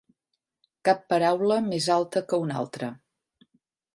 [0.89, 2.89] Cap paraula més alta que una altra.